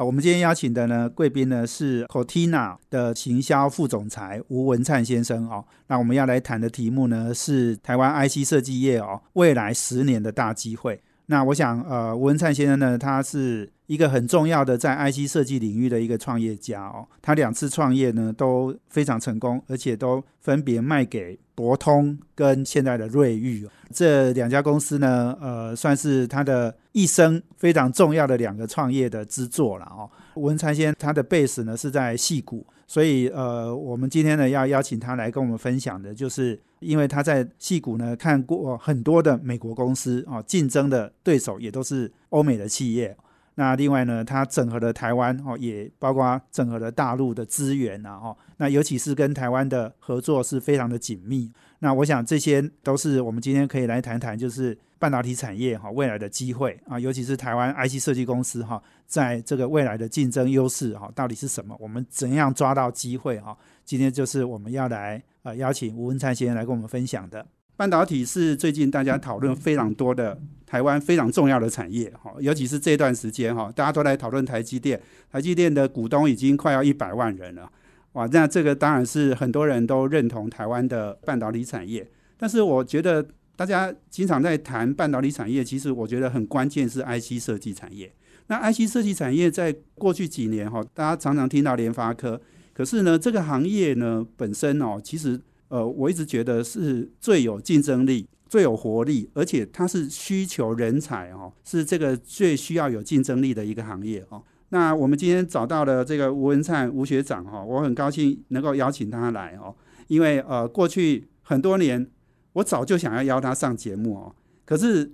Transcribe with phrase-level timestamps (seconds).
[0.00, 5.62] 啊，我们今天邀请的呢，贵宾呢是 COTINA 的行销副总裁吴文灿先生哦。
[5.88, 11.02] 那我们要来谈的题目呢，是台湾 IC 设计业哦未来十年的大机会。
[11.30, 17.06] 那我想，呃，吴文灿先生呢，他是一个很重要的在 IC 设计领域的一个创业家哦。
[17.22, 30.10] 他两次创业呢都非常成功，而且都分别卖给博通跟现在的瑞昱这两家公司呢，呃，算是他的一生非常重要的两个创业的之作了哦。
[30.34, 32.66] 吴文灿先生他的 base 呢是在戏谷。
[32.90, 43.16] 所以，呃，我们今天呢要邀请他来跟我们分享的，就是因为他在戏谷呢看过很多的美国公司啊，竞争的对手也都是欧美的企业。
[43.54, 51.48] 那另外呢，他整合了台湾哦，也包括整合了大陆的资源啊，哦，那尤其是跟台湾的合作是非常的紧密。
[51.78, 61.74] 那我想这些都是我们今天可以来谈谈，就是半导体产业哈未来的机会啊，尤其是台湾 IC 设计公司哈，在这个未来的竞争优势哈到底是什么？
[61.80, 63.56] 我们怎样抓到机会哈？
[63.82, 67.44] 今天就是我们要来呃邀请吴文灿先生来跟我们分享的。
[67.76, 75.00] 半导体是最近大家讨论非常多的台湾非常重要的产业哈，尤其是这段时间哈，大家都来讨论台积电，
[75.32, 77.72] 台积电的股东已经快要一百万人了。
[78.12, 82.06] 哇，那这个当然是很多人都认同台湾的半导体产业，
[82.36, 83.26] 但是我觉得
[83.60, 88.10] 大家经常在谈半导体产业，其实我觉得很关键是 IC 设计产业。
[88.46, 92.40] 那 IC 设计产业在过去几年哈，大家常常听到联发科，
[92.72, 95.38] 可是呢，这个行业呢本身哦，其实
[95.68, 104.42] 呃，我一直觉得是最有竞争力、最有活力，而且它是需求人才哦，是这个最需要有竞争力的一个行业哦。
[104.70, 112.08] 那我们今天找到了这个吴文灿吴学长哈，我很高兴能够邀请他来哦，因为呃过去很多年
[112.54, 114.34] 我早就想要邀他上节目哦，
[114.64, 115.12] 可是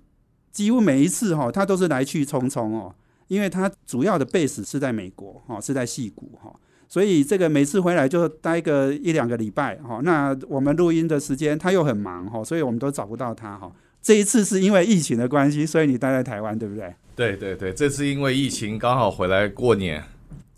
[0.53, 2.95] 几乎每一次哈他都是来去匆匆哦，
[3.29, 6.55] 因为他主要的 base 是在美国哈，是在戏谷哈，
[6.89, 13.71] 所以这个每次回来就待个一两个礼拜哈，那我们录音的时间他又很忙哈，所以我们都找不到他哈。
[14.01, 16.95] 这一次是因为疫情的关系，所以你待在台湾对不对？
[17.17, 20.05] 对对对，这次因为疫情刚好回来过年，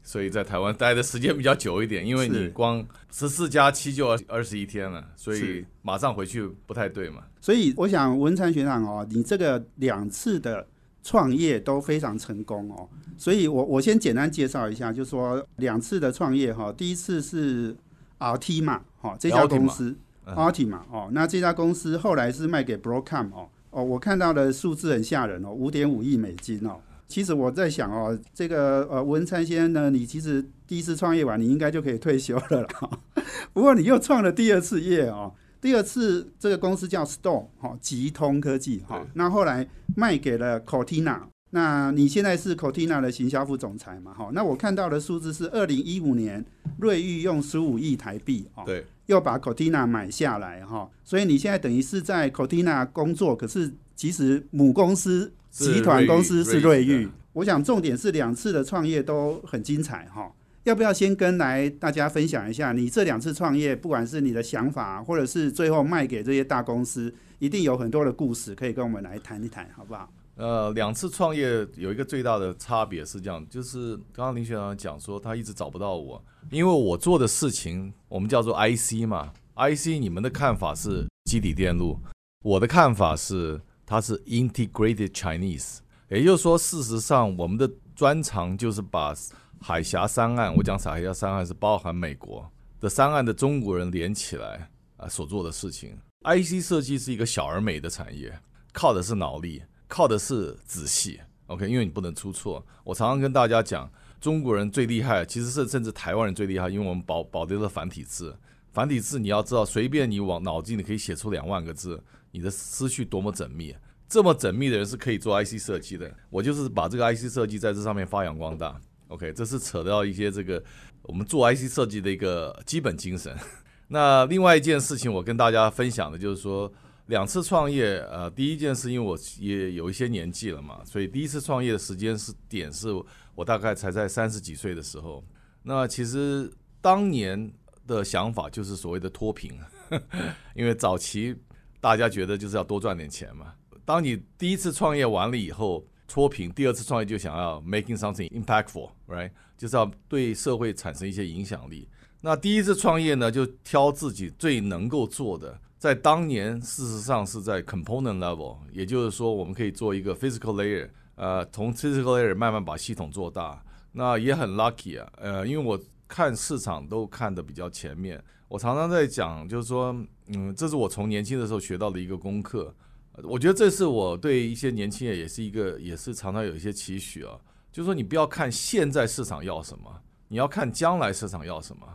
[0.08, 2.04] 所以在台湾待的时间比较久一点。
[2.06, 2.82] 因为你光
[3.12, 7.24] 十四加七就二二十一天了，所以马上回去不太对嘛。
[7.42, 10.66] 所以我想文灿学长哦，你这个两次的
[11.02, 12.88] 创业都非常成功哦。
[13.18, 17.76] 所以我我先简单介绍一下，就说两次的创业哈，第一次是
[18.18, 19.94] RT 嘛，哈这家公司
[20.24, 23.46] RT 嘛哦，那这家公司后来是卖给 Broadcom 哦。
[23.70, 26.80] 哦，我看到的数字很吓人哦，五点五亿美金哦。
[27.08, 32.90] 其实我在想哦，这个呃文灿先生呢，你其实第一次创业完，你应该就可以退休了啦。
[33.52, 39.04] 不过你又创了第二次业哦，第二次这个公司叫 Store 哈，吉通科技哈。
[39.14, 41.20] 那后来卖给了 Cortina，
[41.50, 44.12] 那你现在是 Cortina 的行销副总裁嘛？
[44.12, 46.44] 哈，那我看到的数字是二零一五年
[46.78, 48.62] 瑞昱用十五亿台币哦。
[48.66, 48.84] 对。
[49.06, 57.08] 又把 Cortina 买下来哈，所以你现在等于是在 Cortina 工作，可是其实母公司集团公司是瑞昱。
[57.34, 60.32] 我想重点是两次的创业都很精彩哈，
[60.64, 70.12] 要不要先跟来大家分享一下你这两次创业，不管是你的想法，或者是最后卖给这些大公司，一定有很多的故事可以跟我们来谈一谈，好不好？
[70.36, 81.98] 呃，两次创业有一个最大的差别是这样，就是刚刚林学长讲说他一直找不到我，因为我做的事情我们叫做 IC 嘛，IC 你们的看法是基底电路，
[82.44, 85.78] 我的看法是它是 Integrated Chinese，
[86.10, 89.14] 也就是说，事实上我们的专长就是把
[89.62, 92.46] 海峡三岸，我讲海峡三岸是包含美国
[92.80, 95.98] 的三岸的中国人连起来啊所做的事情。
[96.20, 98.38] IC 设计是一个小而美的产业，
[98.74, 99.62] 靠的是脑力。
[99.86, 102.62] 靠的是仔细，OK，因为你不能出错。
[102.84, 103.90] 我常常跟大家讲，
[104.20, 108.36] 中国人最厉害，其实是甚至台湾人最厉害，因为我们保保留了繁体字。
[108.78, 113.74] 繁体字你要知道，随便你往脑筋你可以写出两万个字，你的思绪多么缜密，
[114.08, 116.08] 这么缜密的人是可以做 IC 设计的。
[116.30, 120.62] 我就是把这个 IC 设计在这上面发扬光大，OK，这是扯到一些这个
[121.02, 123.36] 我们做 IC 设计的一个基本精神。
[123.88, 126.72] 那另外一件事情，我跟大家分享的就是说。
[127.08, 132.88] 两次创业，呃，第一件事，因为我也有一些年纪了嘛，所以第一次创业的时间是点是
[133.34, 135.24] 我大概才在三十几岁的时候。
[135.62, 136.52] 那其实
[136.82, 137.50] 当年
[137.88, 139.58] 的想法就是所谓的脱贫，
[140.54, 141.34] 因为早期
[141.80, 143.54] 大家觉得就是要多赚点钱嘛。
[143.84, 149.30] 当你第一次创业完了以后脱贫，第二次创业就想要 making something impactful，right？
[149.56, 151.88] 就是要对社会产生一些影响力。
[152.20, 155.58] 那第一次创业呢，就挑自己最能够做的。
[155.78, 163.62] 在当年，事实上是在 component level，也就是说，我们可以做一个 physical layer，呃，从 physical layer 慢慢把系统做大。
[163.92, 168.22] 那也很 lucky 啊，呃，因为我看市场都看得比较前面。
[168.48, 169.94] 我常常在讲，就是说，
[170.28, 172.74] 嗯，这是我从年轻的时候学到的一个功课。
[173.22, 177.38] 我觉得这是我对一些年轻人也是一个，也是常常有一些期许啊，
[177.70, 181.86] 就是说，你不要看现在市场要什么，你要看将来市场要什么。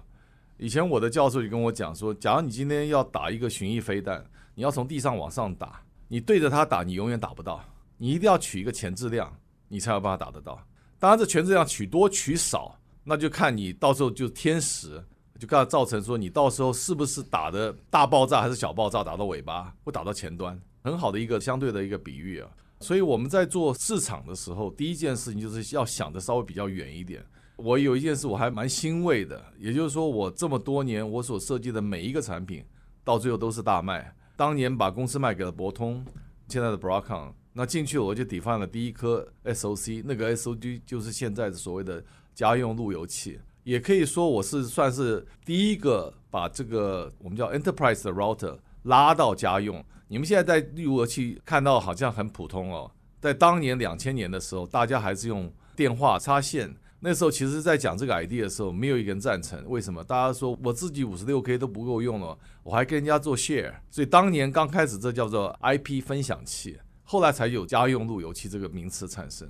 [0.58, 4.24] 以前我的教授就跟我讲说，假如你今天要打一个巡弋飞弹，
[4.54, 7.64] 你要从地上往上打，你对着它打，你永远打不到。
[7.98, 9.34] 你一定要取一个前置量，
[9.70, 10.62] 你才有办法打得到。
[11.00, 15.04] 当然，这前置量取多取少，那就看你到时候就天时，
[15.40, 22.50] 就看造成说你到时候是不是打的大爆炸还是小爆炸，打到尾巴会打到前端，很好的一个相对的一个比喻啊。
[22.80, 27.26] 所以我们在做市场的时候，第一件事情就是要想的稍微比较远一点。
[27.56, 32.66] 我有一件事我还蛮欣慰的，也就是说，我这么多年我所设计的每一个产品，
[33.04, 34.14] 到最后都是大卖。
[34.36, 36.04] 当年把公司卖给了博通，
[36.48, 49.84] 现在的 Broadcom，那进去我就抵放了第一颗 SOC，那个 SOC 就是现在的所谓的家用路由器，也可以说我是算是第一个把这个我们叫 Enterprise 的 Router 拉到家用。
[50.08, 56.76] 你们现在在路由器看到好像很普通哦，在当年两千年的时候，大家还是用电话插线。
[57.06, 59.62] 那时候其实，在讲这个 idea 的时候，没有一个人赞成。
[59.68, 60.02] 为什么？
[60.02, 63.74] 大家说我自己五十六 K 都不够用了，我还跟人家做 share。
[63.92, 69.50] 所以当年刚开始，这叫做 IP 分享器，后来才有家用路由器这个名词产生。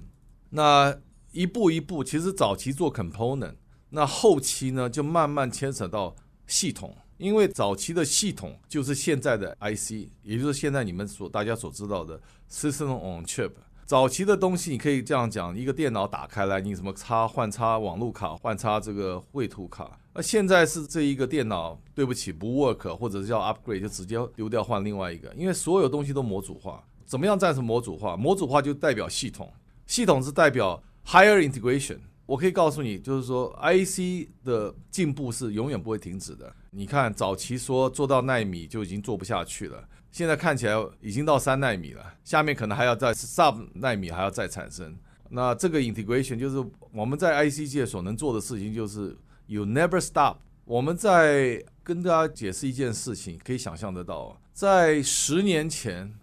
[0.50, 0.96] 那
[1.34, 3.56] 一步一步，其实早期做 component，
[3.90, 6.16] 那后期呢，就慢慢牵扯到
[6.48, 6.96] 系统。
[7.18, 12.20] 因为早期的系统就是现在的 IC，也就是现在你们所大家所知道的
[12.50, 13.52] system on chip。
[13.86, 20.00] 早期的东西，你可以这样讲：一个电脑打开来，你什么插换插网络卡，换插这个绘图卡。
[20.14, 25.32] 那现在是这一个电脑，对不起不 work，或者是叫 upgrade，就直接丢掉换另外一个。
[25.36, 28.18] 因为所有东西都模组化，怎么样战胜模组化？
[28.18, 29.52] 模组化就代表系统，
[29.86, 32.00] 系统是代表 higher integration。
[32.26, 36.54] 我可以告诉你，就是说 IC 的进步是永远不会停止的。
[36.72, 39.88] 你看早期说做到纳米就已经做不下去了。
[40.10, 44.96] 现在看起来已经到三纳米了，下面可能还要在 sub 纳米还要再产生。
[45.30, 49.18] 那这个 integration 就是我们在 IC 界所能做的事情，就是
[49.48, 50.38] you never stop。
[50.66, 56.14] 我们在跟大家解释一件事情，可以想象得到，在十年前，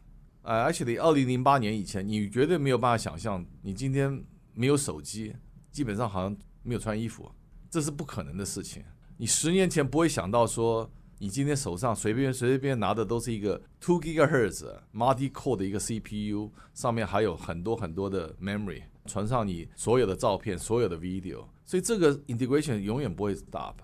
[0.43, 4.25] 呃，actually 二零零八年以前，你绝对没有办法想象，你今天
[4.61, 5.35] 没有手机，
[5.73, 7.31] 基本上好像没有穿衣服，
[7.71, 8.85] 这是不可能的事情。
[9.17, 10.91] 你十年前不会想到说。
[11.23, 14.65] 你今天手上随便随随便拿的都是一个 two gigahertz
[14.95, 23.75] multi core 的一个 CPU，上面还有很多很多的 memory，传上你所有的照片、所有的 video，所以这个 integration 永远不会 stop。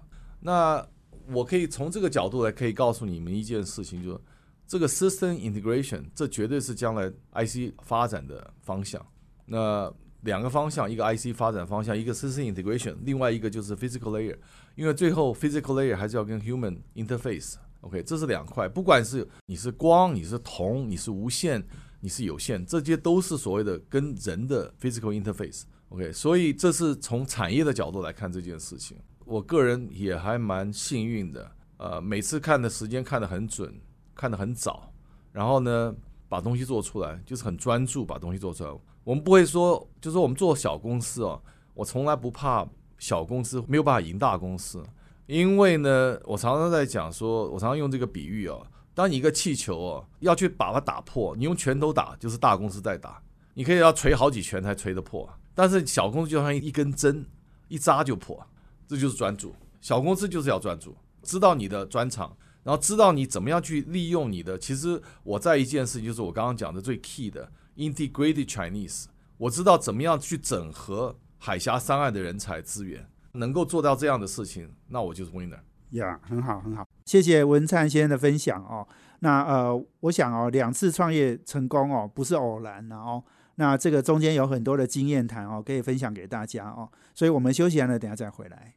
[0.40, 0.82] 那
[1.26, 4.20] 我可以从这个角度来可以告诉你们一件事情，就是
[4.66, 9.06] 这个 system integration 这绝对是将来 IC 发展的方向。
[9.44, 9.92] 那
[10.26, 14.36] 两个方向，一个 IC 发展方向，一个 system integration，另外一个就是 physical layer。
[14.74, 18.68] 因为最后 physical layer 还是要跟 human interface，OK，这是两块。
[18.68, 21.64] 不管是你是光，你是铜，你是无线，
[22.00, 26.12] 你是有线，这些都是所谓的跟人的 physical interface，OK。
[26.12, 28.98] 所以这是从产业的角度来看这件事情。
[29.24, 33.74] 我个人也还蛮幸运的，呃，每次看的时间看得很准，
[34.14, 34.92] 看得很早，
[35.32, 35.94] 然后呢，
[36.28, 38.70] 把东西做出来，就是很专注把东西做出来。
[39.04, 41.40] 我们不会说，就是我们做小公司哦，
[41.74, 42.66] 我从来不怕。
[42.98, 44.82] 小公司没有办法赢大公司，
[45.26, 57.22] 因为呢，我常常在讲说，我常常用这个比喻哦，当你一个气球哦要去把它打破，你用拳头打就是大公司在打，你可以要锤好几拳才锤得破，但是小公司就像一根针，
[57.68, 58.42] 一扎就破，
[58.88, 59.54] 这就是专注。
[59.82, 62.34] 小公司就是要专注，知道你的专长，
[62.66, 64.58] 然后知道你怎么样去利用你的。
[64.58, 69.04] 其实我在一件事情，就是我刚刚讲的最 key 的 integrated Chinese，
[69.38, 71.16] 我知道怎么样去整合。
[71.38, 75.60] 海峡三岸的人才资源能够做到这样的事情，那我就是 winner。
[75.90, 78.88] 呀，很好，很好，谢谢文灿先生的分享哦。
[79.20, 83.22] 那呃，我想哦，两次创业成功哦，不是偶然的哦。
[83.56, 86.90] 那这个中间有很多的经验谈哦，可以分享给大家哦。
[87.14, 88.74] 所以我们休息完了，等下再回来。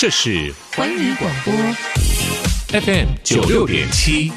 [0.00, 1.52] 这是环宇广播
[2.80, 4.32] FM 九六点七，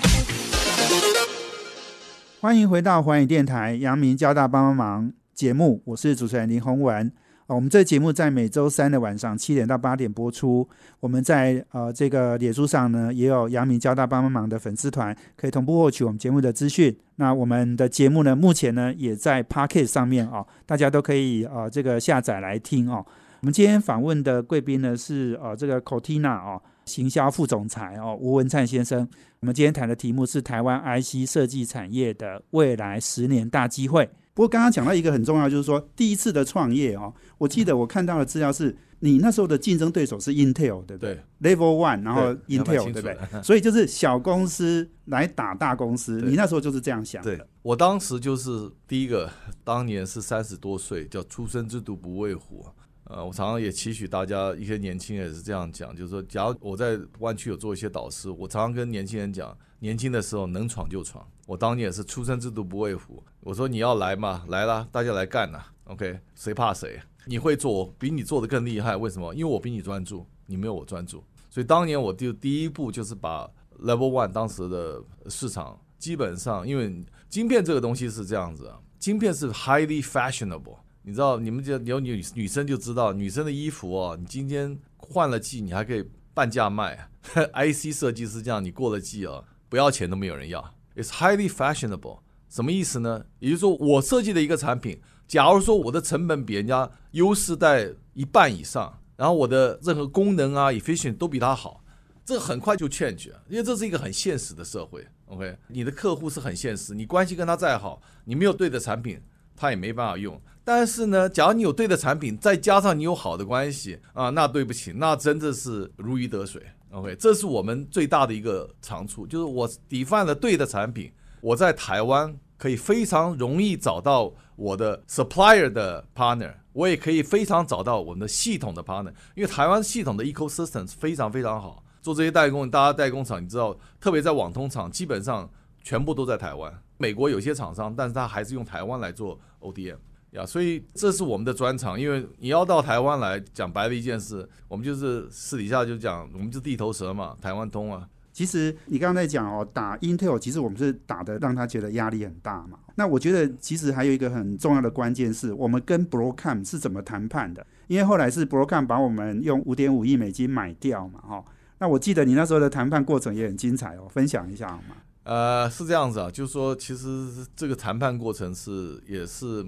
[2.41, 5.13] 欢迎回到环宇电台，阳明交大帮帮忙。
[5.34, 7.10] 节目，我是主持人林宏文。
[7.48, 10.67] 我们这个节目在每周三的晚上七点到八点播出。
[11.00, 16.93] 我们在呃这个脸书上呢，也有阳明交大帮帮忙的粉丝团，可以同步获取我们节目的资讯。
[17.15, 23.05] 那我们的节目呢，目前呢也在 Pocket 上面哦，大家都可以呃这个下载来听哦。
[23.43, 29.05] 我们今天访问的贵宾呢是呃这个 Cortina 哦，行销副总裁哦吴文灿先生。
[29.41, 34.09] 我们今天谈的题目是台湾 IC 设计产业的未来十年大机会。
[34.33, 43.17] 不过刚刚讲到一个很重要，就是说第一次的创业哦，我记得我看到的资料是你那时候的竞争对手是 Intel，对不对？Level One，然后 Intel，对不对？
[43.43, 47.21] 所以就是小公司来打大公司，你那时候就是这样想。
[47.21, 49.29] 对我当时就是第一个，
[49.65, 52.65] 当年是三十多岁，叫初生之犊不畏虎。
[53.13, 61.24] 呃，我常常也期许大家一些年轻人也是这样讲，就是说，假如我在湾区有做一些导师，我常常跟年轻人讲，年轻的时候能闯就闯。
[61.46, 67.00] 我当年也是初生之犊不畏虎，我说你要来嘛，来啦，大家来干呐，OK，谁怕谁？
[67.25, 69.32] 你会做，比你做的更厉害，为什么？
[69.36, 71.24] 因为我比你专注，你没有我专注。
[71.51, 73.48] 所以当年我就第一步就是把
[73.79, 80.77] Level One 当时的市场基本上，因为晶片这个东西是这样子，晶片是 highly fashionable。
[81.03, 87.10] 你知道，你们就有女女生就知道，女生的衣服哦，你今天换了季，你还可以半价卖。
[87.53, 90.74] IC 设计师这样，你过了季哦，不要钱都没有人要。
[90.95, 92.19] It's highly fashionable，
[92.50, 93.25] 什么意思呢？
[93.39, 101.83] 也就是说，我设计的一个产品，假如说我的成本比人家优势在一半以上，然后我的任何功能啊、efficient 都比他好，
[102.24, 105.05] 这很快就 change，因为这是一个很现实的社会。
[105.25, 109.19] OK，你的客户是很现实，你关系跟他再好，你没有对的产品，
[109.55, 110.39] 他也没办法用。
[110.63, 116.62] 但是呢，假如你有对的产品，再加上你有好的关系啊，那对不起，那真的是如鱼得水。
[116.91, 135.50] OK，这是我们最大的一个长处，就是我抵犯了对的产品，我在台湾可以非常容易找到我的 supplier 的 partner，我也可以非常找到我们的系统的 partner，因为台湾系统的 ecosystem 非常非常好，做这些代工，大家代工厂你知道，特别在网通厂，基本上
[135.84, 136.72] 全部都在台湾。
[136.98, 139.98] 美国有些厂商，但是他还是用台湾来做 ODM。
[140.34, 148.08] 呀，所以这是我们的专长，因为你要到台湾来讲白的一件事，我们就是私底下就讲，我们就地头蛇嘛，台湾通啊。
[148.32, 152.80] 其实你刚刚在讲哦，打 Intel，其实我们是打的让他觉得压力很大嘛。
[152.96, 161.46] 那我觉得其实还有一个很重要的关键是我们跟 Broadcom 是怎么谈判的，因为后来是 Broadcom 把我们用五点五亿美金买掉嘛，哈。
[161.78, 164.96] 那我记得你那时候的谈判过程也很精彩哦，分享一下好吗？
[165.25, 169.63] 呃，是这样子啊，就是说其实这个谈判过程是也是。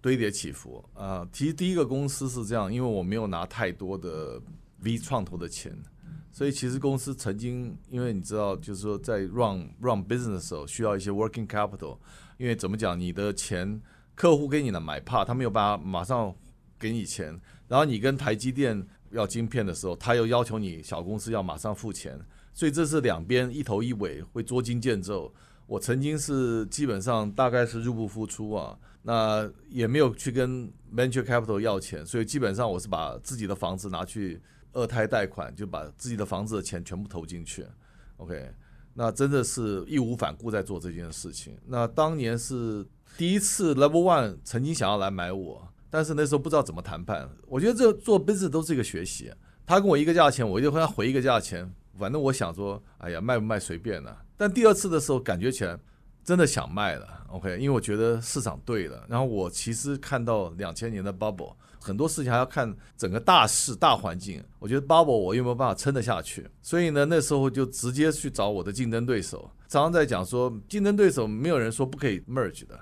[0.00, 1.28] 堆叠起伏啊！
[1.32, 4.40] 其实第一个公司是这样，因为我没有拿太多的
[4.80, 5.76] V 创投的钱，
[6.30, 11.98] 所以其实公司曾经，因为你知道，就是说在 run run business 的时候需要一些 working capital，
[12.36, 13.80] 因为怎么讲，你的钱
[14.14, 16.32] 客户给你的买怕，他没有办法马上
[16.78, 22.16] 给你钱，然后你跟台积电要晶片的时候，他又要求你小公司要马上付钱，
[22.54, 25.32] 所以这是两边一头一尾会捉襟见肘。
[25.66, 28.78] 我曾经是基本上大概是入不敷出啊。
[29.10, 34.38] 那也没有去跟 venture capital 要钱，所以基本上我是把自己的房子拿去
[34.74, 37.64] 二胎贷款，就把自己的房子的钱全部投进去。
[38.18, 38.52] OK，
[38.92, 41.56] 那真的是义无反顾在做这件事情。
[41.68, 42.86] 那当年是
[43.16, 47.30] 第一次 Level One 曾经想要来买我，但是那时候不知道怎么谈判。
[47.46, 49.32] 我觉得这做 business 都是一个学习。
[49.64, 54.22] 他跟我一个价钱，我就跟他回一个价钱，反正我想说，哎呀，卖不卖随便了。
[54.36, 55.78] 但第二次的时候，感觉起来。
[56.28, 59.02] 真的想卖了，OK，因为我觉得市场对了。
[59.08, 64.44] 然后我其实看到两千年的 bubble，很多事情还要看整个大势、大环境。
[64.58, 66.46] 我觉得 bubble 我有没有办法撑得下去？
[66.60, 69.50] 所以呢，那时候就直接去找我的竞争对手。
[69.68, 72.78] 常常在讲说，竞争对手没有人说不可以 merge 的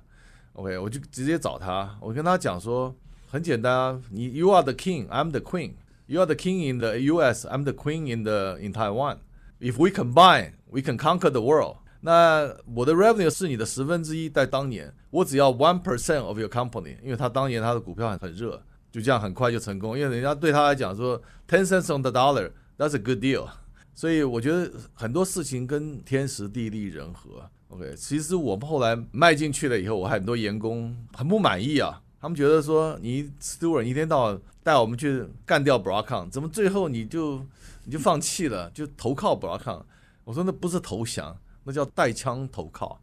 [0.54, 1.96] ，OK，我就直接找他。
[2.00, 2.92] 我跟他讲说，
[3.30, 5.74] 很简单啊，你 You are the king, I'm the queen.
[6.06, 9.18] You are the king in the U.S., I'm the queen in the in Taiwan.
[9.60, 11.76] If we combine, we can conquer the world.
[12.00, 18.62] 那我的 revenue 是你的十分之一，在当年，我只要 one percent of your company，因为他当年他的股票很很热，
[18.92, 23.48] 就这样很快就成功，因为人家对他来讲说 ten cents on the dollar，that's a good deal。
[23.94, 27.48] 所以我觉得很多事情跟天时地利人和。
[27.68, 37.44] OK，其实我们后来迈进去了以后，我很多员工很不满意啊，他们觉得说你 Stewart 一天到晚带我们去干掉 Broadcom，怎么最后你就
[37.84, 39.82] 你就放弃了，就投靠 Broadcom？
[40.24, 41.36] 我说那不是投降。
[41.66, 43.00] 那叫带枪投靠，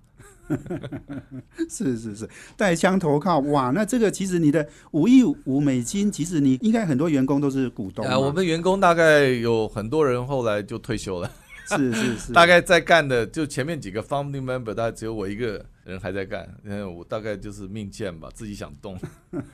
[1.70, 3.72] 是是是，带枪投靠哇！
[3.72, 8.18] 那这个其实你的五亿五美金，其实你应该很多员工都是股东啊。
[8.18, 11.30] 我们员工大概有很多人后来就退休了，
[11.68, 18.98] 是是是， 大概在干的就前面几个 founding member，大概只有我一个人还在干，嗯，我大概就是命贱吧，自己想动。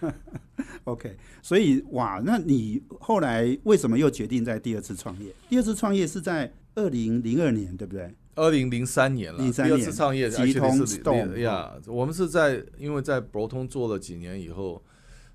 [0.85, 5.31] OK，所以哇，那你后来为什么又决定在第二次创业？
[5.49, 8.13] 第二次创业是在二零零二年，对不对？
[8.39, 14.81] 二零零三年了，第二次创业，年吉通 actually 是 Stone，呀，我们是在因为在博通做了几年以后，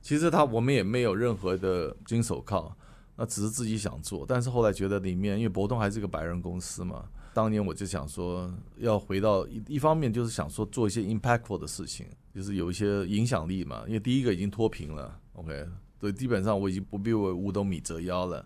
[0.00, 2.74] 其实他我们也没有任何的金手铐，
[3.16, 15.66] 那只是自己想做，但是后来觉得里面因为博通还是个白人公司嘛，当年我就想说要回到一一方面就是想说做一些 impactful 的事情，就是有一些影响力嘛，因为第一个已经脱贫了，OK，
[16.00, 18.42] 对，基本上我已经不必为五斗米折腰了。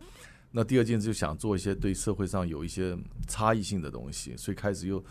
[0.51, 5.03] 那第二件就想做一些对社会上有一些差异性的东西，所以开始又，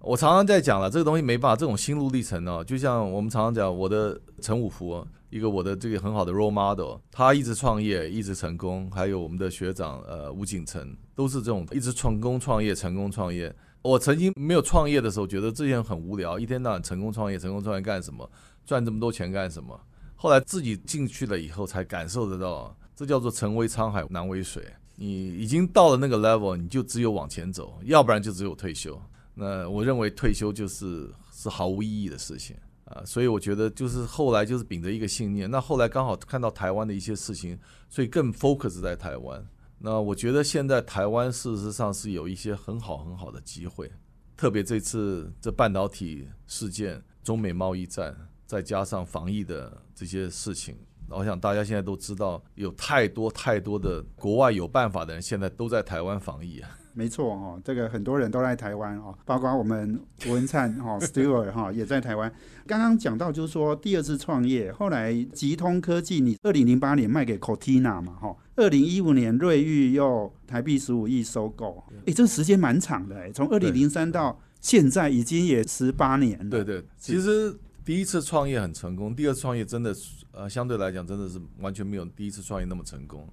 [0.00, 13.54] 我常常在讲了，这个东西没办法，这种心路历程呢、就像我们常常讲，我的陈五福，一个我的这个很好的 role model，他一直创业，一直成功，还有我们的学长呃吴景成，都是这种一直成功创业，成功创业。
[13.82, 18.28] 我曾经没有创业的时候，觉得这件很无聊，一天到晚成功创业，成功创业干什么？
[18.66, 19.80] 赚这么多钱干什么？
[20.16, 24.62] 后来自己进去了以后，才感受得到，这叫做成为沧海难为水。
[25.02, 29.00] 你已经到了那个 level，你就只有往前走，要不然就只有退休。
[29.32, 32.54] 那我认为退休就是是毫无意义的事情
[32.84, 35.50] 啊，所以我觉得就是后来就是秉着一个信念。
[35.50, 39.42] 那后来刚好看到台湾的一些事情，所以更 focus 在台湾。
[39.78, 43.90] 那我觉得现在台湾事实上是有一些很好很好的机会，
[44.36, 48.14] 特别这次这半导体事件、中美贸易战，
[48.44, 50.76] 再加上防疫的这些事情，
[51.10, 56.70] 我想大家现在都知道，有太多太多的国外有办法的人，现在都在台湾防疫啊。
[56.92, 62.30] 没错哦，这个很多人都在台湾哦，包括我们文灿哈、Stewart 哈、也在台湾。
[62.66, 76.50] 刚刚讲到就是说第二次创业，后来吉通科技你二零零八年卖给 Cortina 嘛哈，二零一五年瑞昱又台币十五亿收购，诶，这个时间蛮长的诶，从二零零三到现在已经也十八年了。
[76.50, 79.94] 对对，其实第一次创业很成功，第二次创业真的
[80.32, 83.28] 呃相对来讲真的是完全没有第一次创业那么成功。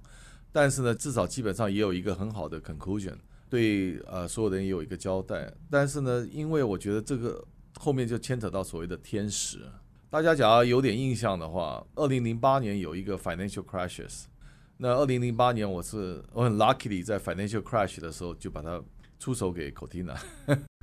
[0.50, 3.14] 但是呢，至少基本上也有一个很好的 conclusion，
[3.50, 5.52] 对呃所有人也有一个交代。
[5.70, 7.44] 但是呢，因为我觉得这个
[7.78, 9.60] 后面就牵扯到所谓的天时。
[10.10, 14.24] 大家假如有点印象的话，二零零八年有一个 financial crashes，
[14.78, 18.82] 那二零零八年我是我很 lucky 在 financial crash 的时候就把它
[19.18, 20.16] 出手给 Cortina。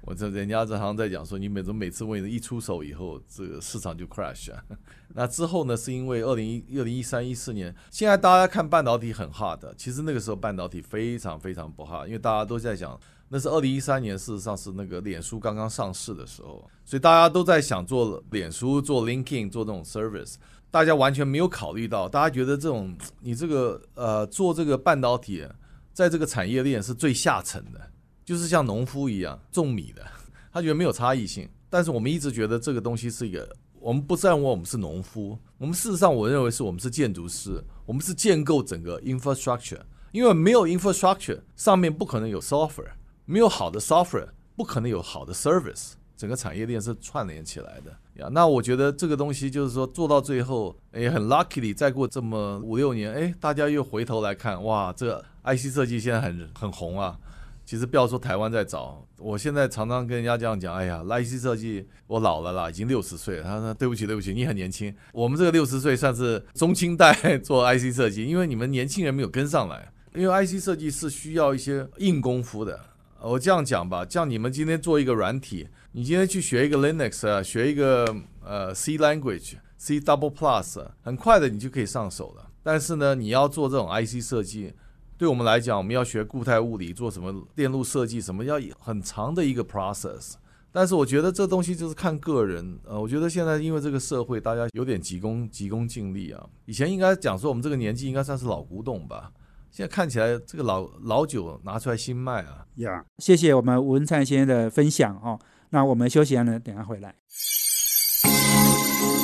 [0.06, 4.64] 我这人家这行在讲说，你每种每次问一出手以后，这个市场就 crash 啊。
[5.16, 20.36] 那之后呢，是因为二零一二零一三一四年，现在大家看半导体很 hard，其实那个时候半导体非常非常不 hard，因为大家都在讲，那是二零一三年，事实上是那个脸书刚刚上市的时候，所以大家都在想做脸书、做 LinkedIn、做这种 service。
[20.70, 25.48] 大家完全没有考虑到，大家觉得这种你这个呃做这个半导体，
[25.94, 27.80] 在这个产业链是最下层的，
[28.26, 30.06] 就是像农夫一样种米的，
[30.52, 31.48] 他觉得没有差异性。
[31.70, 42.94] 但是我们一直觉得这个东西是一个，我们不认为我们是农夫，我们事实上我认为是我们是建筑师，我们是建构整个 infrastructure，因为没有 infrastructure 上面不可能有 software，
[43.26, 45.94] 没有好的 software 不可能有好的 service。
[46.18, 48.30] 整个产业链是串联起来的呀。
[48.32, 57.20] 那我觉得这个东西就是说做到最后，也很 lucky，再过这么五六年，哎，大家又回头来看，哇，这 IC 设计现在很很红啊。
[57.66, 63.44] 其实不要说台湾在找，我现在常常跟人家这样讲，哎呀，IC 设计我老了啦，已经六十岁了。
[63.44, 72.80] 他说对不起对不起，你很年轻，我们这个六十岁算是中青代做 IC 设计，因为你们年轻人没有跟上来，因为 IC 设计是需要一些硬功夫的。
[73.20, 82.48] 我这样讲吧，像你们今天做一个软体，你今天去学一个 Linux 啊，学一个呃 C language、C double plus，很快的你就可以上手了。
[82.62, 84.74] 但是呢，你要做这种 IC 设计，
[85.18, 90.34] 对我们来讲，我们要学固态物理，做什么电路设计，什么要很长的一个 process。
[90.72, 99.32] 但是我觉得这东西就是看个人，呃，我觉得现在因为这个社会大家有点急功急功近利啊，以前应该讲说我们这个年纪应该算是老古董吧。
[99.72, 102.66] 现在看起来，这个老老酒拿出来新卖啊！
[102.76, 105.40] 呀，谢谢我们文灿先生的分享哦。
[105.70, 107.16] 那我们休息完了，等下回来。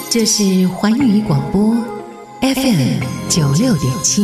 [0.10, 1.74] 这是环宇广播
[2.42, 4.22] FM 九六点七，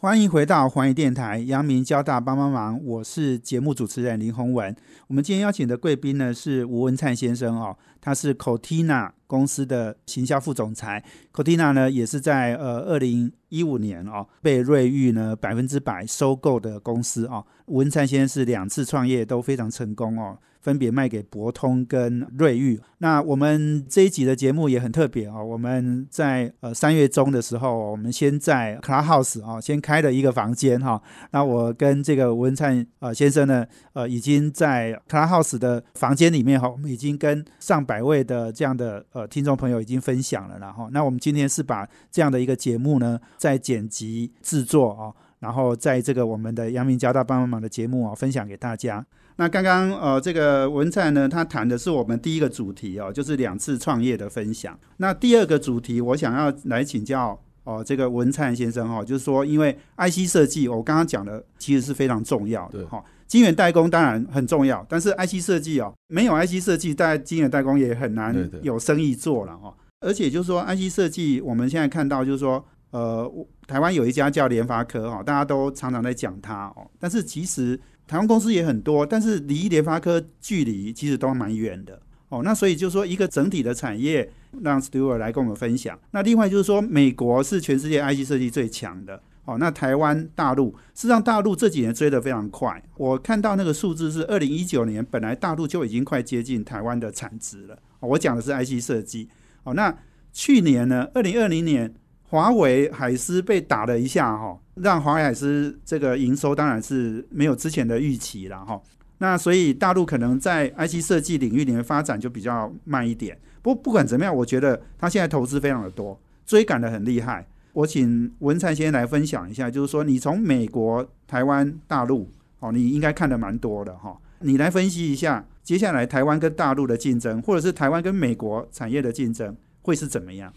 [0.00, 4.72] 欢迎回到环宇电台，阳明交大帮帮忙，我是节目主持人林宏文。
[5.08, 11.04] 我们今天邀请的贵宾呢是吴文灿先生哦，他是 Cotina 公司的行销副总裁。
[11.32, 17.44] Cotina 呢也是在呃二零一五年哦被瑞昱呢百分之百收购的公司哦。
[17.66, 20.38] 文灿先生是两次创业都非常成功哦。
[20.68, 22.78] 分别卖给博通跟瑞昱。
[22.98, 31.00] 那我们这一集的节目也很特别哦，我们在呃三月中的时候，我们先在 Clubhouse 啊，先开了一个房间哈。
[31.30, 45.14] 那我跟这个文灿呃先生呢，呃，已经在 Clubhouse 的房间里面哈，我们已经跟上百位的这样的呃听众朋友已经分享了，然后那我们今天是把这样的一个节目呢，在剪辑制作啊。
[45.40, 49.06] 然后在这个我们的阳明交大帮帮忙的节目啊，分享给大家。
[49.40, 54.76] 那刚刚呃，这个文灿呢，他谈的是我们第一个主题哦，就是两次创业的分享。
[54.96, 63.00] 那第二个主题，我想要来请教哦，这个文灿先生哈，就是说，因为 IC 设计，我刚刚讲的其实是非常重要的哈。
[63.28, 69.72] 晶圆代工当然很重要，但是 IC 设计哦，没有 IC 设计，在晶圆代工也很难有生意做了哈。
[70.00, 72.64] 而且就是说，IC 设计，我们现在看到就是说。
[72.90, 73.30] 呃，
[73.66, 76.90] 台湾有一家叫联发科哈，大家都常常在讲它哦。
[76.98, 82.42] 但是其实台湾公司也很多，但是离联发科距离其实都蛮远的哦。
[82.42, 84.28] 那所以就说一个整体的产业，
[84.62, 85.96] 让 Stewart 来跟我们分享。
[86.10, 89.58] 那另外就是说，美国是全世界 IC 设计最强的哦。
[89.58, 92.82] 那台湾、大陆，事实上大陆这几年追得非常快。
[92.96, 97.78] 我看到那个数字是二零一九年，本来大陆就已经快接近台湾的产值了。
[98.00, 99.28] 我讲的是 IC 设计
[99.64, 99.74] 哦。
[99.74, 99.94] 那
[100.32, 101.94] 去年呢，二零二零年。
[102.30, 108.80] 华为海思被打了一下哈，让华海思这个营收当然是没有之前的预期了哈。
[109.18, 113.36] 那所以大陆可能在 IC 设计领域里面发展就比较慢一点。
[113.62, 117.46] 不不管怎么样，我觉得他现在投资非常的多，追赶的很厉害。
[117.72, 124.16] 我请文灿先来分享一下，就是说你从美国、台湾、大陆哦，你应该看的蛮多的哈。
[124.40, 130.52] 你来分析一下接下来台湾跟大陆的竞争，或者是台湾跟美国产业的竞争会是怎么样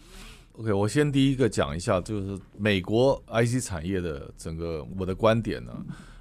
[0.62, 5.72] ？OK，我先第一个讲一下，就是美国 IC 产业的整个我的观点呢。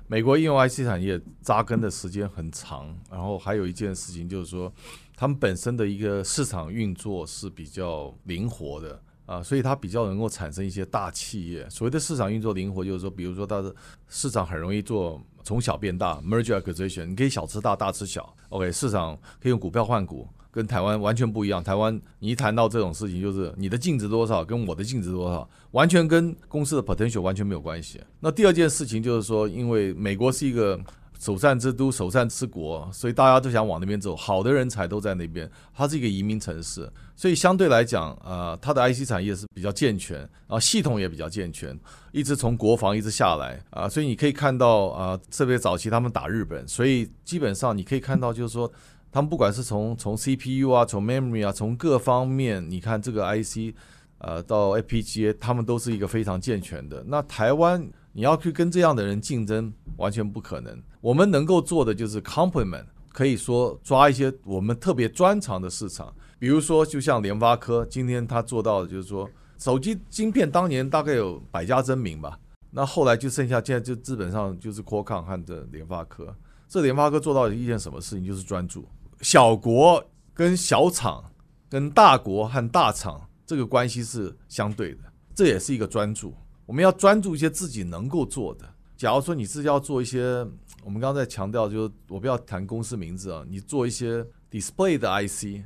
[0.07, 4.73] 美国应用 IC 产业扎根的时间很长，然后还有一件事情就是说，
[5.15, 11.69] 他们本身的一个市场运作是比较灵活的啊，所以它比较能够产生一些大企业。
[11.69, 13.73] 所谓的市场运作灵活，就是说，比如说它的
[14.09, 18.35] 市场很容易做从小变大，merge acquisition，你可以小吃大，大吃小。
[18.49, 20.27] OK，市场可以用股票换股。
[20.51, 21.63] 跟台湾完全不一样。
[21.63, 28.01] 台湾，你一谈到这种事情，就是你的净值多少，跟我的净值多少，完全跟公司的 potential 完全没有关系。
[28.19, 30.77] 那第二件事情就是说，因为美国是一个
[31.17, 35.49] 首善之都、首善之国，所以大家都想往那边走，好的人才都在那边。
[35.73, 41.79] 它是一个移民城市，所以相对来讲，呃，它的 IC 产业是比较健全，然后系统也比较健全，
[42.11, 43.87] 一直从国防一直下来啊。
[43.87, 48.69] 所以你可以看到啊，特别早期他们打日本，所以基本上你可以看到就是说。
[49.11, 53.75] 他们不管是从从 CPU 啊，从 memory 啊，从各方面，你看这个 IC，
[54.19, 57.03] 呃，到 FPGA，他们都是一个非常健全的。
[57.05, 60.81] 那台湾你要去跟这样的人竞争，完全不可能。
[61.01, 76.33] 我们能够做的就是 complement，可以说抓一些我们特别专长的市场，比如说就像联发科，今天他做到的就是说，手机晶片当年大概有百家争鸣吧，那后来就剩下现在就基本上就是 Qualcomm 和这联发科。
[76.69, 78.87] 这联发科做到一件什么事情，就是专注。
[79.21, 80.03] 小国
[80.33, 81.31] 跟小厂，
[81.69, 84.99] 跟大国和大厂，这个关系是相对的。
[85.35, 86.33] 这也是一个专注。
[86.65, 88.67] 我们要专注一些自己能够做的。
[88.97, 90.45] 假如说你是要做一些，
[90.83, 95.63] 我们刚才强调，就是我不要谈公司名字啊，你做一些 display 的 IC，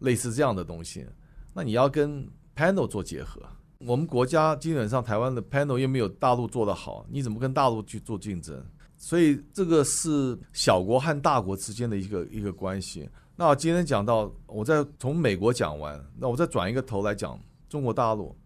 [0.00, 1.06] 类似这样的东西，
[1.54, 3.40] 那你要跟 panel 做结合。
[3.78, 8.64] 我们国家基本上台湾的 panel 又没有大陆做得好，你怎么跟大陆去做竞争？
[9.06, 13.08] 所以这个是小国和大国之间的一个一个关系。
[13.36, 17.38] 那今天讲到，我再从美国讲完，那我再转一个头来讲
[17.68, 18.36] 中国大陆。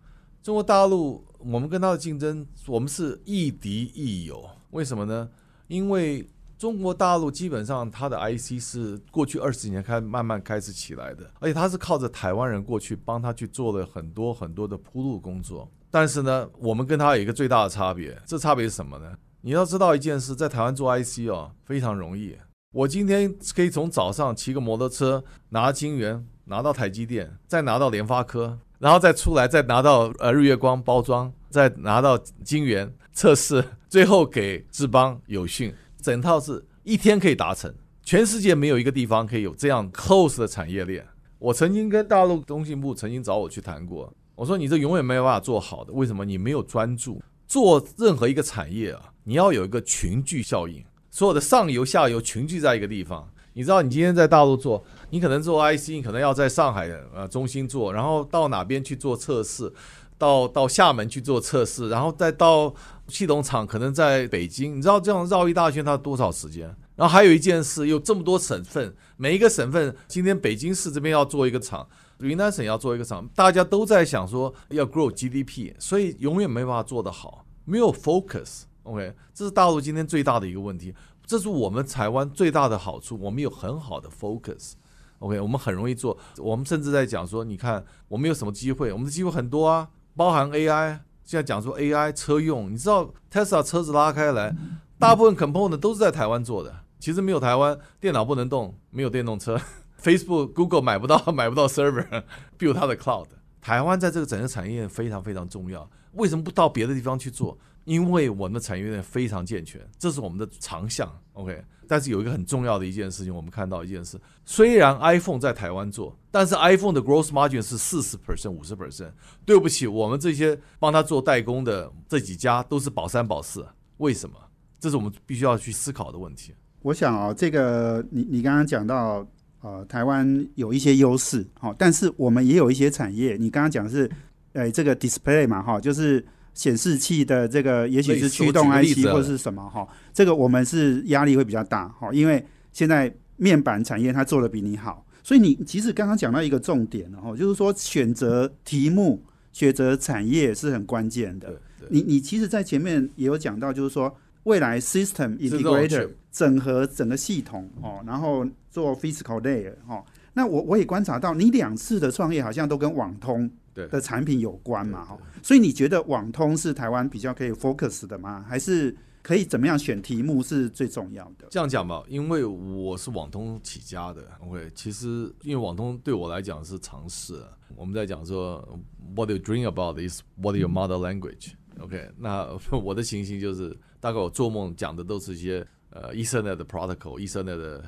[0.42, 4.46] 中国大陆，我们跟它的竞争，我们是亦敌亦友。
[4.72, 5.30] 为什么呢？
[5.66, 15.66] 因为中国大陆基本上它的 IC 是过去二十几年开慢慢开始起来的，而且它是靠着台湾人过去帮他去做了很多很多的铺路工作。
[15.90, 19.16] 但是呢，我们跟它有一个最大的差别，这差别是什么呢？
[19.42, 22.36] 你要知道一件事，在台湾做 IC 哦，非常容易。
[22.72, 37.74] 我今天可以从早上骑个摩托车，拿晶圆拿到台积电，再拿到联发科，然后再出来，再拿到呃日月光包装，再拿到晶圆测试，最后给智邦有讯，整套是一天可以达成。
[38.02, 41.06] 全世界没有一个地方可以有这样 close 的产业链。
[41.38, 46.26] 我曾经跟大陆工信部曾经找我去谈过，我说你这永远没有办法做好的，为什么？
[46.26, 49.00] 你没有专注做任何一个产业啊。
[49.30, 53.30] 你要有一个群聚效应，所有的上游、下游群聚在一个地方。
[53.52, 59.72] 你知道，你今天在大陆做，你可能做 IC，你可能要在上海的呃中心做，然后到哪边去做测试，
[60.18, 62.74] 到到厦门去做测试，然后再到
[63.06, 66.66] 系统厂可能在北京，你知道这样绕一大圈它多少时间？
[66.96, 71.88] 然后还有一件事，有这么多省份，每一个省份今天北京市这边要做一个厂，
[72.18, 78.62] 云南省要做一个厂，大家都在想说要 grow GDP，所以永远没办法做得好，没有 focus。
[78.90, 80.92] OK，这是大陆今天最大的一个问题，
[81.24, 84.72] 这是我们台湾最大的好处，我们有很好的 focus。
[85.20, 88.92] OK，我们很容易做，我们甚至在讲说，你看我们有什么机会？
[88.92, 90.98] 我们的机会很多啊，包含 AI。
[91.22, 94.52] 现在讲说 AI 车用，你知道 Tesla 车子拉开来，
[94.98, 96.74] 大部分 component 都是在台湾做的。
[96.98, 99.56] 其实没有台湾电脑不能动，没有电动车
[100.02, 103.28] ，Facebook、Google 买不到买不到 server，build 它的 cloud。
[103.60, 105.88] 台湾在这个整个产业非常非常重要。
[106.14, 107.56] 为什么不到别的地方去做？
[107.84, 111.10] 因为我们的产业链非常健全，这是我们的长项。
[111.32, 111.62] OK。
[111.88, 119.10] 但是有一个很重要的一件事情，我们看到一件事，虽然 iPhone 在台湾做，但是 iPhone 的 gross margin 是四十 percent、五十 percent。
[119.44, 123.66] 对不起，我们这些帮他做代工的这几家都是保三保四，
[123.96, 124.36] 为什么？
[124.78, 126.54] 这是我们必须要去思考的问题。
[126.82, 129.26] 我想啊，这个你你刚刚讲到，
[129.60, 134.08] 呃，台湾有一些优势，好，但是我们也有一些产业，你刚刚讲是，
[134.52, 136.24] 呃，这个 display 嘛，哈，就是。
[136.54, 151.60] 显示器的这个也许是驱动 IC 或者是什么哈，这个我们是压力会比较大哈，因为现在面板产业它做的比你好，所以你其实刚刚讲到一个重点哈，就是说选择题目、选择产业是很关键的。
[151.88, 160.04] 你你其实，在前面也有讲到，就是说未来 system integrator 整合整个系统哦，然后做 physical layer 哈。
[160.34, 163.50] 那我我也观察到，你两次的创业好像都跟网通。
[163.88, 165.04] 的产品有关嘛？
[165.04, 168.44] 哈，所以你觉得网通是台湾比较可以 focus 的吗？
[168.48, 171.46] 还是可以怎么样选题目是最重要的？
[171.50, 177.42] 这样讲吧，因为我是网通起家的，OK，其实因为网通对我来讲是尝试。
[177.76, 178.66] 我们在讲说
[179.14, 182.10] ，What you dream about is what your mother language，OK？
[182.18, 182.48] 那
[182.82, 187.84] 我的情形就是，大概我做梦讲的都是一些呃，Ethernet 的 protocol，Ethernet 的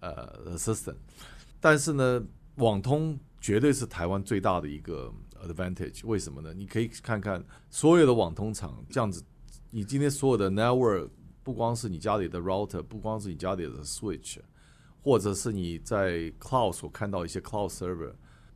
[0.00, 0.94] 呃 system，
[1.60, 2.22] 但是呢，
[2.56, 3.18] 网通。
[3.40, 5.12] 绝对是台湾最大的一个
[5.46, 6.06] advantage。
[6.06, 6.52] 为什么呢？
[6.54, 9.22] 你可以看看所有的网通厂这样子，
[9.70, 11.08] 你今天所有的 network，
[11.42, 14.38] 不光是你家里的 router，不光是你家里的 switch，
[15.02, 18.12] 或者是你在 cloud 所看到一些 cloud server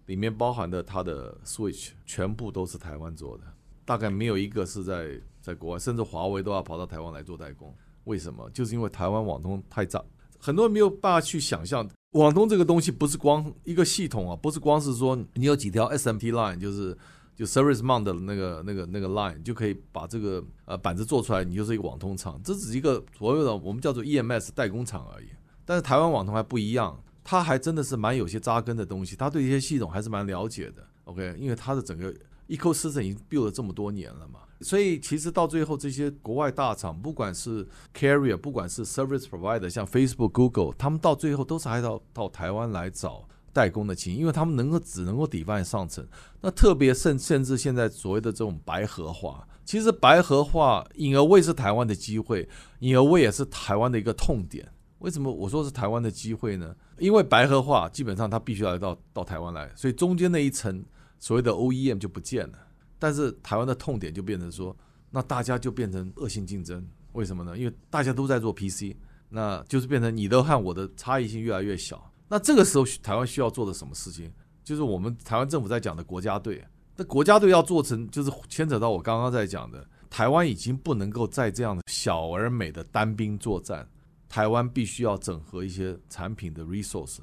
[0.06, 3.44] 里面包含的它的 switch，全部都是台湾做的，
[3.84, 7.74] 大概没有一个是在在国外，甚至华为都要跑到台湾来做代工。
[8.04, 8.50] 为什么？
[8.50, 10.04] 就是因为台湾网通太脏，
[10.38, 11.88] 很多人没有办法去想象。
[12.12, 16.96] 网通这个东西不是光一个系统啊，不是光是说你有几条 SMT line，就是
[17.35, 22.38] 就 service mount 的那个那个那个 line 就可以把这个呃板子做出来，你就是一个网通厂。
[22.44, 25.27] 这只是一个所有的我们叫做 EMS 代工厂而已。
[25.64, 30.87] 但是台湾网通还不一样，它还真的是蛮有些扎根的东西，它对一些系统还是蛮了解的。
[31.05, 32.14] OK，因为它的整个
[32.48, 34.40] ecosystem 已经 build 了这么多年了嘛。
[34.62, 46.07] 所以其实到最后，这些国外大厂，不管是 carrier，不管是 service provider，像 Facebook、Google，他们到最后都是还到到台湾来找代工的情，因为他们能够只能够抵贩上层。
[46.40, 52.48] 那特别甚甚至现在所谓的这种白盒化，其实白盒化隐而未是台湾的机会，
[52.81, 54.66] 隐而未也是台湾的一个痛点。
[55.01, 56.75] 为什么我说是台湾的机会呢？
[56.98, 60.85] 因为白盒化基本上它必须要来到到台湾来，所以中间那一层
[61.18, 62.59] 所谓的 OEM 就不见了。
[63.02, 64.76] 但是台湾的痛点就变成说，
[65.10, 67.58] 那大家就变成恶性竞争，为什么呢？
[67.58, 68.94] 因为大家都在做 PC，
[69.28, 72.08] 那就是变成你的和我的差异性越来越小。
[72.28, 74.30] 那这个时候台湾需要做的什么事情？
[74.62, 76.64] 就是我们台湾政府在讲的国家队。
[76.94, 83.84] 那国家队要做成，就是牵扯到我刚刚在讲的，台湾已经不能够在这样的小而美的单兵作战，
[84.28, 87.18] 台湾必须要整合一些产品的 resource。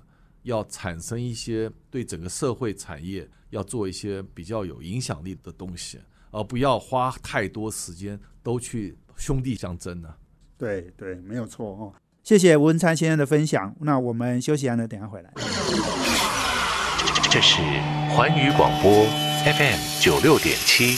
[0.49, 5.99] 要产生一些对整个社会产业要做一些比较有影响力的东西，
[6.31, 10.09] 而不要花太多时间都去兄弟相争呢。
[10.57, 11.93] 对对，没有错哦。
[12.23, 13.73] 谢谢文灿先生的分享。
[13.79, 15.31] 那我们休息完了，等下回来。
[17.31, 17.61] 这是
[18.09, 19.05] 环宇广播
[19.45, 20.97] FM 九六点七。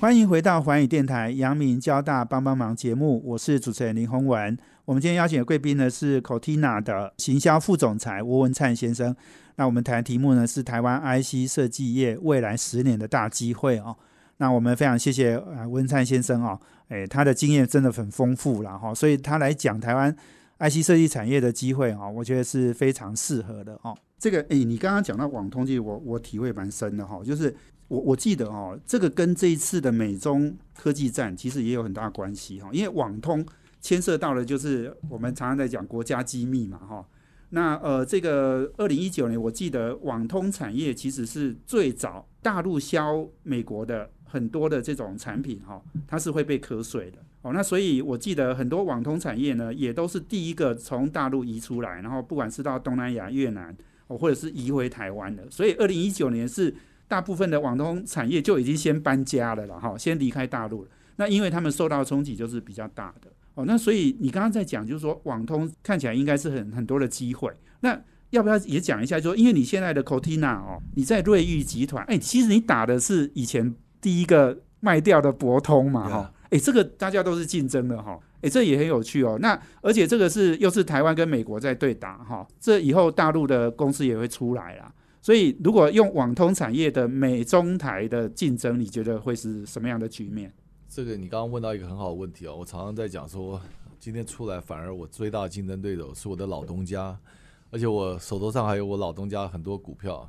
[0.00, 4.58] 欢迎回到环宇电台阳明交大帮帮忙节目，我是主持人林宏文。
[4.86, 9.14] 我们今天邀请的贵宾呢是 Cotina 的行销副总裁吴文灿先生。
[9.56, 13.96] 那我们谈的题目呢是台湾 IC 设计业未来十年的大机会哦。
[14.36, 20.14] 那我们非常谢谢啊文灿先生哦，诶，他的经验真的很丰富了哈，所以他来讲台湾
[20.60, 23.92] IC 设计产业的机会啊，我觉得是非常适合的哦。
[24.20, 27.52] 这个诶，你刚刚讲到网通，其实我我体会蛮深的哈，就是。
[27.88, 33.46] 我我记得哦，这个跟这一次的美中科技战其实也有很大关系哈，因为网通
[33.86, 37.06] 牵涉到的就是我们常常在讲国家机密嘛哈。
[37.50, 47.18] 那呃，这个二零一九年，我记得网通产业其实是最早大陆销美国的很多的这种产品哈、它是会被瞌睡的。
[47.42, 53.72] 哦，那所以我记得很多网通产业呢，也都是第一个从大陆移出来，然后不管是到东南亚、越南，
[54.08, 55.48] 哦，或者是移回台湾的。
[55.48, 56.74] 所以二零一九年是
[57.06, 60.90] 大部分的网通产业就已经先搬家了了哈，先离开大陆了。
[61.14, 67.50] 那因为他们受到冲击就是比较大的哦，那所以你刚刚在讲，就是说网通看起来应该是很很多的机会。
[67.80, 69.18] 那要不要也讲一下？
[69.18, 76.32] 就说因为你现在的 Cortina 哦，你在瑞昱集团，哎，其实你打的是以前第一个卖掉的博通嘛哈。
[76.50, 79.36] 哎，这个大家都是竞争的哈，哎，这也很有趣哦。
[79.40, 84.92] 那而且这个是又是台湾跟美国在对打哈，这以后大陆的公司也会出来啦。
[85.20, 90.52] 所以如果用网通产业的美中台的竞争，你觉得会是什么样的局面？
[90.96, 93.60] 这个你刚刚问到一个很好的问题哦，我常常在讲说，
[94.00, 97.14] 今天出来反而我最大的竞争对手是我的老东家，
[97.70, 100.26] 而且我手头上还有我老东家很多股票，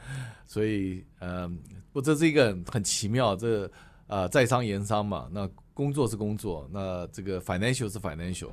[0.46, 1.58] 所以嗯，
[1.90, 3.70] 不，这是一个很奇妙，这
[4.08, 8.50] 呃在商言商嘛，那工作是工作，那这个 financial 是 financial。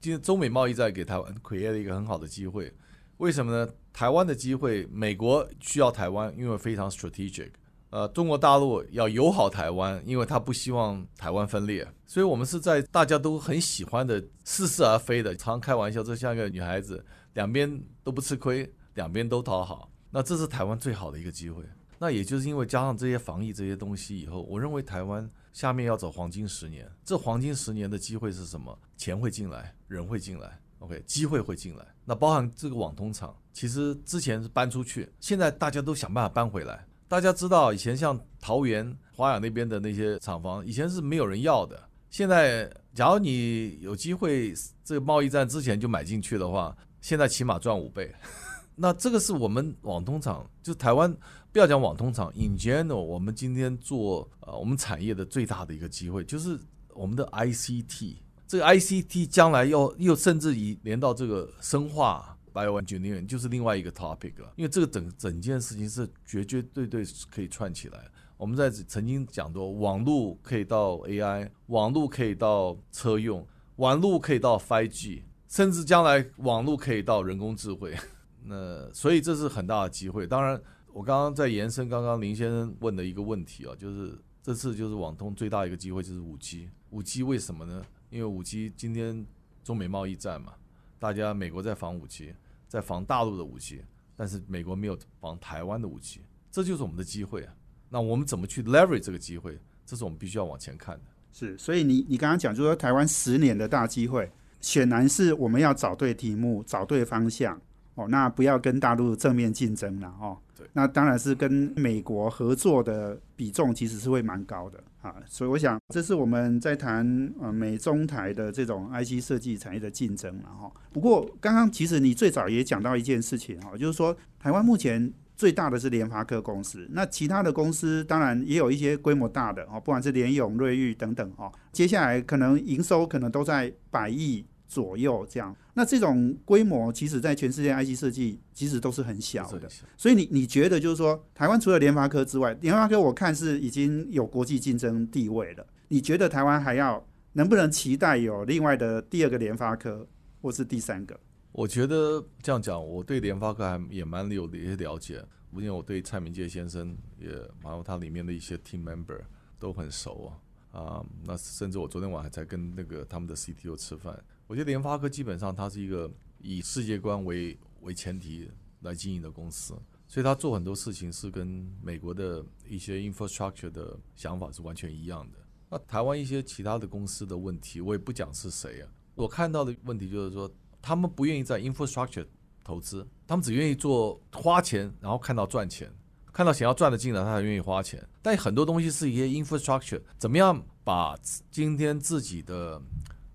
[0.00, 2.72] 今天中美贸易战给台湾 create 了一个很好的机会，
[3.18, 3.70] 为什么呢？
[3.92, 7.50] 台湾的机会，美国需要台湾，因为非常 strategic。
[7.90, 21.64] 呃，中国大陆要友好台湾，因为他不希望台湾分裂，所以我们是在大家都很喜欢的似是而非的，常开玩笑，这像一个女孩子，两边都不吃亏，两边都讨好，那这是台湾最好的一个机会。
[21.98, 28.78] 那也就是因为加上这些防疫这些东西以后，我认为台湾下面要走黄金十年，这黄金十年的机会是什么？
[28.96, 31.84] 钱会进来，人会进来，OK，机会会进来。
[32.04, 36.86] 那包含这个网通厂，其实之前是搬出去，现在大家都想办法搬回来。
[37.10, 41.76] 大家知道，以前像桃园、华雅那边的那些厂房，以前是没有人要的。
[42.08, 48.14] 现在，假如你有机会，这个贸易战之前就买进去的话，现在起码赚五倍。
[48.76, 51.12] 那这个是我们网通厂，就台湾
[51.50, 56.56] 不要讲网通厂，in general，我们今天做呃我们产业的最大的一个机会，就是
[56.94, 58.18] 我们的 ICT。
[58.46, 62.36] 这个 ICT 将来要又甚至于连到这个生化。
[62.52, 68.10] Bioengineering 就是另外一个 topic 了，因为这个整整件事情是绝绝对对可以串起来。
[68.36, 77.94] 我们在曾经讲过，网络可以到 AI，网络可以到车用，网络可以到 5G，甚至将来网络可以到人工智慧。
[78.44, 80.26] 那所以这是很大的机会。
[80.26, 80.58] 当然，
[80.94, 86.68] 我刚刚在延伸刚刚林先生问的一个问题啊，就是这次就是网通最大一个机会就是 5G。
[86.90, 87.84] 5G 为什么呢？
[88.08, 89.26] 因为 5G 今天
[89.62, 90.54] 中美贸易战嘛。
[91.00, 92.32] 大家美国在防武器，
[92.68, 93.82] 在防大陆的武器，
[94.14, 97.54] 但是美国没有防台湾的武器，这就是我们的机会啊！
[97.88, 99.58] 那我们怎么去 leverage 这个机会？
[99.86, 101.04] 这是我们必须要往前看的。
[101.32, 107.58] 是，所以你你刚刚讲，就说台湾十年的大机会，显然是我们要找对题目，找对方向
[108.00, 108.08] 哦。
[108.08, 110.36] 那不要跟大陆正面竞争了哦。
[110.56, 114.82] 对，那当然是跟美国合作的比重其实是会蛮高的。
[115.02, 120.70] 啊，所以我想，这是我们在谈呃美中台的这种 IC 设计产业的竞争了哈。
[120.92, 134.44] 不过，刚刚其实你最早也讲到一件事情哈，就是说台湾目前最大的是联发科公司，那其他的公司当然也有一些规模大的哦，不管是联咏、瑞昱等等哦，接下来可能营收可能都在百亿。
[134.70, 139.68] 左右这样，那这种规模其实，在全世界 IC 设计其实都是很小的。
[139.96, 145.66] 所以你你觉得就是说，台湾除了联发科之外，联发科我看是已经有国际竞争地位了。
[145.88, 150.06] 你觉得台湾还要能不能期待有另外的第二个联发科，
[150.40, 151.18] 或是第三个？
[151.50, 155.20] 我觉得这样讲，我对联发科还也蛮有一些了解，
[155.52, 157.28] 因为我对蔡明介先生也，
[157.60, 159.18] 然后他里面的一些 team member
[159.58, 160.38] 都很熟啊
[160.72, 164.22] 啊，那甚至我昨天晚上还在跟那个他们的 CTO 吃饭。
[164.46, 169.74] 我觉得联发科基本上它是一个以世界观为为前提来经营的公司，
[170.08, 171.46] 所以他做很多事情是跟
[171.82, 175.38] 美国的一些 infrastructure 的想法是完全一样的。
[175.68, 178.88] 那台湾一些其他的公司的问题，我也不讲是谁啊。
[179.14, 180.50] 我看到的问题就是说，
[180.82, 182.26] 他们不愿意在 infrastructure
[182.64, 185.92] 投资，他们只愿意做花钱，然后看到赚钱，
[186.32, 188.06] 看到想要赚的进来，他才愿意花钱。
[188.22, 191.16] 但很多东西是一些 infrastructure，怎么样把
[191.50, 192.80] 今天自己的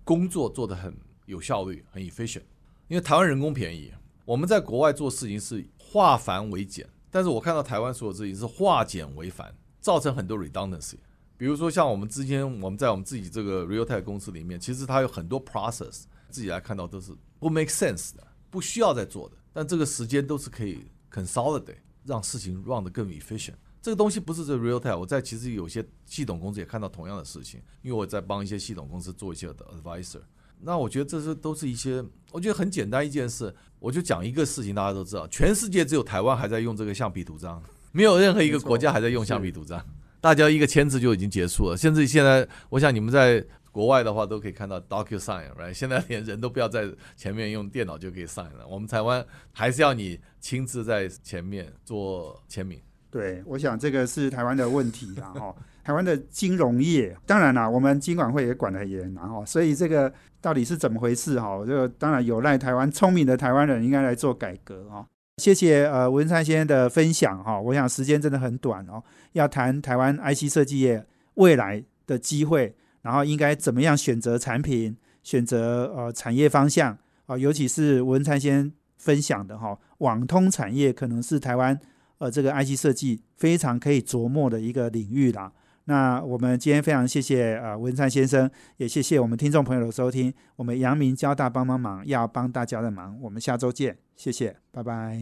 [0.04, 0.94] 工作做得很。
[1.26, 2.44] 有效率，很 efficient，
[2.86, 3.92] 因为台湾人工便宜。
[4.24, 10.94] 我们在国外做事情是化繁为简，但是我看到台湾所有事情是化简为繁，造成很多 redundancy。
[11.36, 19.34] 比如说像我们之间，我们在我们自己这个 Realtek 公司里面，其实它有很多 process，自己来看到都是不 make sense 的，不需要再做的。
[19.52, 23.54] 但这个时间都是可以 consolidate，让事情 run 得更 efficient。
[23.82, 30.20] 这个东西不是这 Realtek，我在其实有些系统公司也看到同样的事情，因为我在帮一些系统公司做一些的 advisor。
[30.60, 32.02] 那我觉得这是都是一些，
[32.32, 39.84] 我觉得很简单一件事，我就讲一个事情，大家都知道，全世界只有台湾还在用这个橡皮图章，没有任何一个国家还在用橡皮图章。
[40.18, 41.76] 大家一个签字就已经结束了。
[41.76, 43.44] 甚至现在，我想你们在
[43.76, 45.70] 国外的话都可以看到 DocuSign，right？
[45.74, 48.66] 现在连人都不要在前面用电脑就可以上了。
[48.66, 49.22] 我们台湾
[49.52, 52.80] 还是要你亲自在前面做签名。
[53.10, 55.54] 对，我想这个是台湾的问题啦， 哈。
[55.84, 60.10] 台湾的金融业，当然啦，我们金管会也管得很严，然后，所以这个
[60.40, 61.38] 到底是怎么回事？
[61.38, 65.04] 哈，这个当然有赖台湾聪明的台湾人应该来做改革啊。
[65.36, 72.74] 谢谢呃文山先生的分享哈，我想时间真的很短哦，要谈台湾 IC 设计业未来的机会，
[73.06, 81.78] 然后应该怎么样选择产品，选择呃产业方向啊，尤其是文山先生分享的哈，网通产业可能是台湾
[82.18, 85.52] 呃这个 IC 设计非常可以琢磨的一个领域啦。
[85.84, 90.34] 那我们今天非常谢谢呃文灿先生，也谢谢我们听众朋友的收听。
[90.56, 93.16] 我们阳明交大帮帮忙，要帮大家的忙。
[93.22, 95.16] 我们下周见，谢谢，拜拜。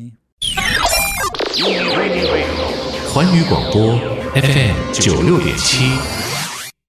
[3.12, 3.98] 环宇广播
[4.40, 6.13] FM 九六点七。